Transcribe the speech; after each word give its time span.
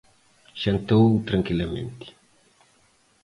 Xantou 0.61 1.05
tranquilamente. 1.29 2.07